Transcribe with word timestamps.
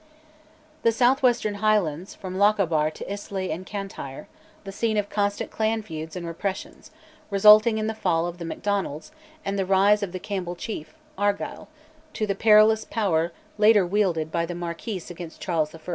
The 0.81 0.91
south 0.91 1.21
western 1.21 1.61
Highlands, 1.61 2.15
from 2.15 2.39
Lochaber 2.39 2.89
to 2.89 3.07
Islay 3.13 3.51
and 3.51 3.67
Cantyre, 3.67 4.03
were, 4.03 4.13
in 4.13 4.17
his 4.17 4.29
reign, 4.29 4.61
the 4.63 4.71
scene 4.71 4.97
of 4.97 5.09
constant 5.11 5.51
clan 5.51 5.83
feuds 5.83 6.15
and 6.15 6.25
repressions, 6.25 6.89
resulting 7.29 7.77
in 7.77 7.85
the 7.85 7.93
fall 7.93 8.25
of 8.25 8.39
the 8.39 8.45
Macdonalds, 8.45 9.11
and 9.45 9.59
the 9.59 9.65
rise 9.67 10.01
of 10.01 10.11
the 10.11 10.17
Campbell 10.19 10.55
chief, 10.55 10.95
Argyll, 11.19 11.67
to 12.13 12.25
the 12.25 12.33
perilous 12.33 12.83
power 12.83 13.31
later 13.59 13.85
wielded 13.85 14.31
by 14.31 14.47
the 14.47 14.55
Marquis 14.55 15.03
against 15.07 15.39
Charles 15.39 15.75
I. 15.75 15.79